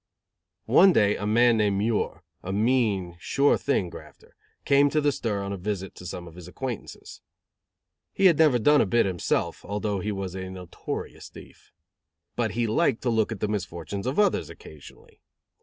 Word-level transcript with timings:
One 0.65 0.93
day 0.93 1.15
a 1.15 1.27
man 1.27 1.57
named 1.57 1.77
"Muir," 1.77 2.23
a 2.41 2.51
mean, 2.51 3.17
sure 3.19 3.55
thing 3.55 3.91
grafter, 3.91 4.35
came 4.65 4.89
to 4.89 4.99
the 4.99 5.11
stir 5.11 5.43
on 5.43 5.53
a 5.53 5.57
visit 5.57 5.93
to 5.93 6.07
some 6.07 6.27
of 6.27 6.33
his 6.33 6.47
acquaintances. 6.47 7.21
He 8.11 8.25
had 8.25 8.39
never 8.39 8.57
done 8.57 8.81
a 8.81 8.87
bit 8.87 9.05
himself, 9.05 9.63
although 9.63 9.99
he 9.99 10.11
was 10.11 10.33
a 10.33 10.49
notorious 10.49 11.29
thief. 11.29 11.71
But 12.35 12.53
he 12.57 12.65
liked 12.65 13.03
to 13.03 13.11
look 13.11 13.31
at 13.31 13.41
the 13.41 13.47
misfortunes 13.47 14.07
of 14.07 14.17
others, 14.17 14.49
occasionally. 14.49 15.21